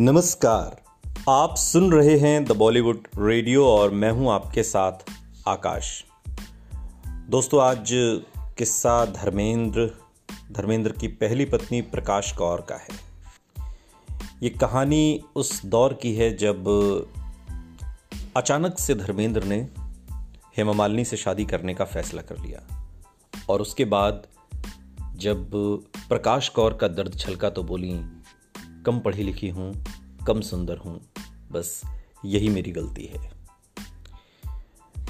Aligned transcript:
नमस्कार। 0.00 0.82
आप 1.28 1.56
सुन 1.56 1.92
रहे 1.92 2.18
हैं 2.18 2.44
द 2.44 2.52
बॉलीवुड 2.52 3.08
रेडियो 3.18 3.66
और 3.66 3.90
मैं 3.90 4.10
हूँ 4.10 4.30
आपके 4.30 4.62
साथ 4.62 4.92
आकाश। 5.48 6.04
दोस्तों, 7.28 7.62
आज 7.62 7.90
किस्सा 8.58 9.04
धर्मेंद्र 9.04 9.90
धर्मेंद्र 10.52 10.92
की 10.92 11.08
पहली 11.08 11.44
पत्नी 11.44 11.80
प्रकाश 11.82 12.32
कौर 12.32 12.60
का 12.60 12.74
है। 12.74 12.88
ये 14.42 14.50
कहानी 14.50 15.24
उस 15.36 15.66
दौर 15.66 15.94
की 15.94 16.14
है 16.14 16.36
जब 16.36 16.64
अचानक 18.36 18.78
से 18.78 18.94
धर्मेंद्र 18.94 19.44
ने 19.44 19.68
हेमा 20.56 20.72
मालिनी 20.72 21.04
से 21.04 21.16
शादी 21.16 21.44
करने 21.44 21.74
का 21.74 21.84
फैसला 21.84 22.22
कर 22.22 22.38
लिया 22.38 22.90
और 23.50 23.60
उसके 23.60 23.84
बाद 23.84 24.26
जब 25.16 25.50
प्रकाश 26.08 26.48
कौर 26.48 26.74
का 26.74 26.88
दर्द 26.88 27.18
छलका 27.18 27.50
तो 27.50 27.62
बोली 27.62 28.17
कम 28.88 28.98
पढ़ी 28.98 29.22
लिखी 29.22 29.48
हूँ, 29.48 29.84
कम 30.26 30.40
सुंदर 30.40 30.76
हूँ, 30.76 31.00
बस 31.52 31.82
यही 32.24 32.48
मेरी 32.48 32.70
गलती 32.70 33.04
है। 33.04 33.30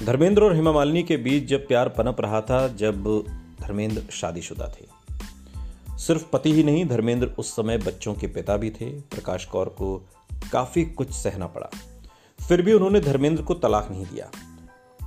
धर्मेंद्र 0.05 0.43
और 0.43 0.55
हेमा 0.55 0.71
मालिनी 0.71 1.03
के 1.03 1.17
बीच 1.17 1.45
जब 1.45 1.67
प्यार 1.67 1.89
पनप 1.89 2.21
रहा 2.21 2.41
था, 2.41 2.67
जब 2.67 3.03
धर्मेंद्र 3.61 4.01
शादीशुदा 4.11 4.67
थे। 4.67 4.85
सिर्फ़ 5.97 6.25
पति 6.33 6.53
ही 6.53 6.63
नहीं, 6.63 6.85
धर्मेंद्र 6.85 7.27
उस 7.27 7.55
समय 7.55 7.77
बच्चों 7.77 8.13
के 8.13 8.27
पिता 8.27 8.57
भी 8.57 8.69
थे। 8.69 8.89
प्रकाश 8.89 9.45
कौर 9.45 9.69
को 9.69 10.07
काफ़ी 10.51 10.85
कुछ 10.85 11.11
सहना 11.11 11.47
पड़ा। 11.47 11.69
फिर 12.47 12.61
भी 12.61 12.73
उन्होंने 12.73 12.99
धर्मेंद्र 12.99 13.43
को 13.43 13.53
तलाक 13.53 13.91
नहीं 13.91 14.05
दिया 14.05 14.31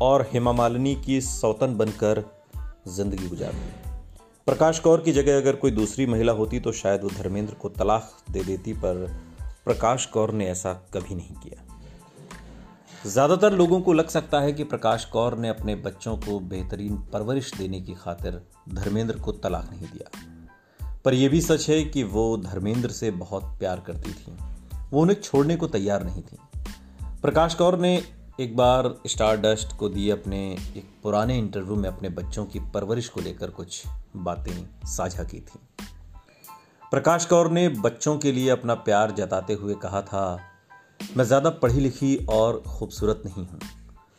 और 0.02 0.30
हेमा 0.32 0.52
मालिनी 0.52 0.94
की 0.96 1.20
सौतन 1.20 1.76
बनकर 1.76 2.24
ज़िंदगी 2.88 3.28
गुजारी 3.28 3.91
प्रकाश 4.46 4.78
कौर 4.78 5.00
की 5.00 5.12
जगह 5.12 5.36
अगर 5.36 5.56
कोई 5.56 5.70
दूसरी 5.70 6.06
महिला 6.06 6.32
होती 6.32 6.60
तो 6.60 6.72
शायद 6.72 7.02
वो 7.02 7.08
धर्मेंद्र 7.08 7.54
को 7.54 7.68
तलाक 7.68 8.16
दे 8.30 8.44
देती, 8.44 8.72
पर 8.72 9.06
प्रकाश 9.64 10.06
कौर 10.06 10.30
ने 10.30 10.46
ऐसा 10.46 10.72
कभी 10.72 11.14
नहीं 11.14 11.34
किया। 11.36 13.10
ज़्यादातर 13.10 13.52
लोगों 13.52 13.80
को 13.80 13.92
लग 13.92 14.08
सकता 14.08 14.40
है 14.40 14.52
कि 14.52 14.64
प्रकाश 14.64 15.04
कौर 15.04 15.36
ने 15.38 15.48
अपने 15.48 15.74
बच्चों 15.74 16.16
को 16.16 16.40
बेहतरीन 16.40 16.96
परवरिश 17.12 17.54
देने 17.54 17.80
की 17.80 17.94
खातिर 17.94 18.40
धर्मेंद्र 18.68 19.18
को 19.18 19.32
तलाक 19.32 19.70
नहीं 19.70 19.86
दिया। 19.86 20.10
पर 21.04 21.14
यह 21.14 21.28
भी 21.28 21.40
सच 21.40 21.68
है 21.70 21.84
कि 21.84 22.02
वो 22.02 22.36
धर्मेंद्र 22.36 22.90
से 22.90 23.10
बहुत 23.10 23.44
प्यार 23.44 23.80
करती 23.80 24.12
थी। 24.12 24.36
वो 24.90 25.00
उन्हें 25.00 25.20
छोड़ने 25.20 25.56
को 25.56 25.66
तैयार 25.66 26.04
नहीं 26.04 26.22
थी। 26.22 26.38
प्रकाश 27.22 27.54
कौर 27.54 27.78
ने 27.78 28.02
एक 28.42 28.54
बार 28.56 28.86
स्टार 29.06 29.36
डस्ट 29.36 29.76
को 29.76 29.88
दिए 29.88 30.10
अपने 30.10 30.38
एक 30.76 30.84
पुराने 31.02 31.36
इंटरव्यू 31.38 31.74
में 31.76 31.88
अपने 31.88 32.08
बच्चों 32.10 32.44
की 32.44 32.60
परवरिश 32.74 33.08
को 33.08 33.20
लेकर 33.20 33.50
कुछ 33.50 33.82
बातें 34.18 34.86
साझा 34.86 35.24
की 35.24 35.40
थी। 35.40 35.58
प्रकाश 36.92 37.26
कौर 37.26 37.50
ने 37.50 37.68
बच्चों 37.68 38.16
के 38.18 38.32
लिए 38.32 38.48
अपना 38.50 38.74
प्यार 38.80 39.10
जताते 39.10 39.54
हुए 39.54 39.74
कहा 39.82 40.00
था, 40.02 40.24
मैं 41.16 41.24
ज़्यादा 41.24 41.50
पढ़ी 41.52 41.80
लिखी 41.80 42.16
और 42.30 42.62
खूबसूरत 42.68 43.22
नहीं 43.26 43.46
हूँ, 43.46 43.60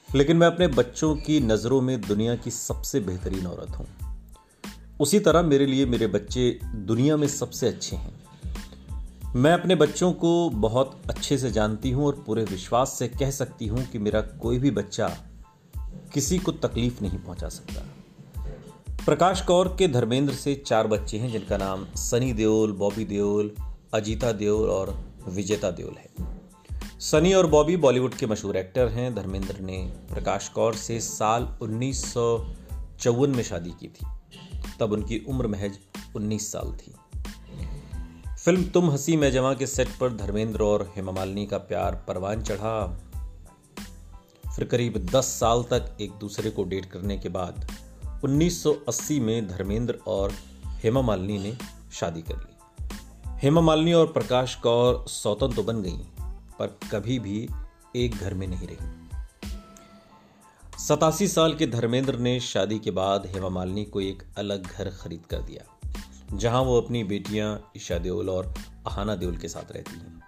लेकिन 0.10 0.38
मैं 0.38 0.48
अपने 0.48 0.68
बच्चों 0.70 1.16
की 1.18 1.40
नज़रों 1.42 1.82
में 1.82 2.00
दुनिया 2.02 2.36
की 2.36 2.52
सबसे 2.52 3.00
बेहतरीन 3.02 3.48
औरत 3.48 3.78
हूँ। 3.78 3.88
उसी 5.00 5.20
तरह 5.20 5.42
मेरे 5.44 5.66
लिए 5.66 5.86
मेरे 5.86 6.08
बच्चे 6.10 6.50
दुनिया 6.76 7.18
में 7.18 7.28
सबसे 7.30 7.68
अच्छे 7.68 7.96
हैं। 7.96 8.23
मैं 9.36 9.54
अपने 9.54 9.76
बच्चों 9.76 10.14
को 10.14 10.50
बहुत 10.50 11.02
अच्छे 11.10 11.38
से 11.38 11.52
जानती 11.52 11.92
हूँ 11.92 12.06
और 12.06 12.24
पूरे 12.28 12.44
विश्वास 12.44 12.96
से 13.00 13.08
कह 13.08 13.32
सकती 13.32 13.68
हूँ 13.68 13.86
कि 13.86 14.00
मेरा 14.00 14.22
कोई 14.22 14.60
भी 14.60 14.72
बच्चा 14.72 15.18
किसी 16.14 16.38
को 16.38 16.52
तकलीफ़ 16.52 17.02
नहीं 17.02 17.18
पहुँचा 17.18 17.50
सकता। 17.50 17.82
प्रकाश 19.06 19.42
कौर 19.42 19.76
के 19.80 19.88
धर्मेंद्र 19.88 20.34
से 20.34 20.64
चार 20.68 20.88
बच्चे 20.88 21.18
हैं, 21.18 21.32
जिनका 21.32 21.58
नाम 21.58 21.86
सनी 21.86 22.34
देओल, 22.34 22.72
बॉबी 22.72 23.06
देओल, 23.06 23.52
अजीता 23.94 24.32
देओल 24.32 24.70
और 24.70 25.06
विजेता 25.30 25.72
देओल 25.72 25.96
है। 25.98 26.10
सनी 27.00 27.34
और 27.34 27.48
बॉबी 27.48 27.78
बॉलीवुड 27.78 28.14
के 28.14 28.26
मशहूर 28.28 28.58
एक्टर 28.58 28.88
हैं। 28.88 29.16
धर्मेंद्र 29.16 29.60
ने 29.60 29.94
प्रकाश 30.14 30.48
कौर 30.48 30.76
से 30.76 31.00
साल 31.00 31.58
उन्नीस 31.62 32.14
सौ 32.14 32.46
चौवन 33.00 33.30
में 33.30 33.44
शादी 33.44 33.72
की 33.72 33.88
थी। 33.88 34.06
तब 34.80 34.92
उनकी 34.92 35.26
उम्र 35.30 35.48
महज 35.48 35.80
19 36.16 36.52
साल 36.52 36.76
थी। 36.76 36.94
फ़िल्म 38.46 38.64
तुम 38.64 38.90
हँसी 38.92 39.18
मैं 39.18 39.32
जमा 39.32 39.54
के 39.54 39.68
सेट 39.68 39.88
पर 40.00 40.14
धर्मेंद्र 40.14 40.64
और 40.64 40.94
हेमा 40.96 41.12
मालिनी 41.12 41.46
का 41.46 41.58
प्यार 41.58 41.96
परवान 42.08 42.44
चढ़ा। 42.44 42.88
फिर 44.56 44.66
करीब 44.66 44.98
10 44.98 45.26
साल 45.26 45.64
तक 45.64 45.98
एक 46.02 46.12
दूसरे 46.12 46.50
को 46.50 46.64
डेट 46.64 46.86
करने 46.86 47.18
के 47.18 47.30
बाद 47.30 47.68
1980 48.24 49.20
में 49.20 49.48
धर्मेंद्र 49.48 50.00
और 50.08 50.34
हेमा 50.66 51.02
मालिनी 51.02 51.38
ने 51.38 51.58
शादी 51.94 52.22
कर 52.22 52.38
ली। 52.38 52.56
हेमा 53.28 53.62
मालिनी 53.62 53.94
और 53.94 54.08
प्रकाश 54.08 54.56
कौर 54.56 55.06
सौतन 55.08 55.54
तो 55.54 55.64
बन 55.64 55.82
गई, 55.82 55.98
पर 56.60 56.80
कभी 56.92 57.20
भी 57.20 57.50
एक 57.96 58.16
घर 58.16 58.34
में 58.34 58.48
नहीं 58.48 58.68
रही। 58.68 59.10
सतासी 60.80 61.28
साल 61.28 61.56
के 61.56 61.68
धर्मेंद्र 61.68 62.18
ने 62.18 62.40
शादी 62.40 62.80
के 62.80 62.92
बाद 62.92 63.26
हेमा 63.26 63.50
मालिनी 63.50 63.86
को 63.86 64.02
एक 64.02 64.24
अलग 64.38 64.68
घर 64.68 64.90
खरीद 64.90 65.22
कर 65.30 65.42
दिया। 65.42 65.83
जहाँ 66.34 66.62
वो 66.62 66.82
अपनी 66.82 67.04
बेटियाँ 67.04 67.72
ईशा 67.78 67.98
देओल 67.98 68.30
और 68.30 68.54
अहाना 68.88 69.16
देओल 69.16 69.38
के 69.38 69.48
साथ 69.48 69.72
रहती 69.72 69.96
हैं। 69.96 70.22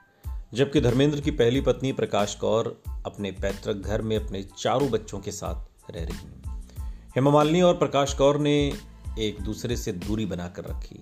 जबकि 0.53 0.81
धर्मेंद्र 0.81 1.21
की 1.21 1.31
पहली 1.31 1.61
पत्नी 1.61 1.93
प्रकाश 1.93 2.35
कौर 2.35 2.83
अपने 3.05 3.31
पैतृक 3.31 3.75
घर 3.75 4.01
में 4.01 4.17
अपने 4.17 4.43
चारों 4.43 4.89
बच्चों 4.89 5.19
के 5.19 5.31
साथ 5.31 5.91
रह 5.91 6.03
रही 6.03 6.17
हैं। 6.17 6.67
हेमा 7.15 7.31
मालिनी 7.31 7.61
और 7.61 7.77
प्रकाश 7.77 8.13
कौर 8.13 8.37
ने 8.37 8.73
एक 9.19 9.41
दूसरे 9.41 9.77
से 9.77 9.91
दूरी 9.91 10.25
बनाकर 10.25 10.63
रखी, 10.63 11.01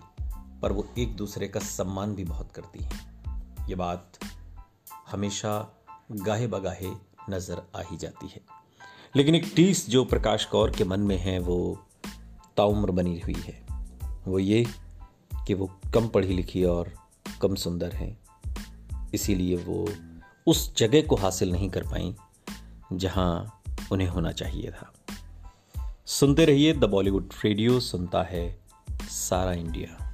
पर 0.62 0.72
वो 0.72 0.88
एक 0.98 1.16
दूसरे 1.16 1.48
का 1.48 1.60
सम्मान 1.60 2.16
भी 2.16 2.24
बहुत 2.24 2.52
करती 2.52 2.84
हैं। 2.84 3.24
ये 3.70 3.76
बात 3.76 4.12
हमेशा 5.12 5.84
गाहे 6.12 6.48
बगाहे 6.48 6.92
नज़र 7.30 7.62
आ 7.76 7.82
ही 7.82 7.98
जाती 7.98 8.28
है। 8.28 8.42
लेकिन 9.16 9.36
एक 9.36 9.54
टीस 9.56 9.90
जो 9.90 10.06
प्रकाश 10.06 10.46
कौर 10.46 10.72
के 10.72 10.84
मन 10.84 11.00
में 11.00 11.18
है, 11.18 11.40
वो 11.40 11.80
ताउम्र 12.58 12.92
बनी 12.92 13.20
हुई 13.20 13.38
है। 13.38 13.64
वो 14.28 14.40
ये 14.40 14.66
कि 15.48 15.54
वो 15.54 15.80
कम 15.94 16.08
पढ़ी 16.08 16.34
लिखी 16.34 16.64
और 16.64 16.94
कम 17.42 17.56
सुंदर 17.56 17.92
हैं। 17.92 18.20
इसीलिए 19.14 19.56
वो 19.56 19.90
उस 20.48 20.76
जगह 20.78 21.02
को 21.02 21.16
हासिल 21.16 21.52
नहीं 21.52 21.70
कर 21.70 21.84
पाई, 21.84 22.16
जहाँ 22.94 23.62
उन्हें 23.92 24.08
होना 24.08 24.32
चाहिए 24.32 24.72
था। 24.72 24.94
सुनते 26.06 26.46
रहिए 26.46 26.74
द 26.74 26.84
बॉलीवुड 26.84 27.34
रेडियो, 27.46 27.80
सुनता 27.80 28.24
है 28.24 28.60
सारा 29.04 29.54
इंडिया। 29.54 30.13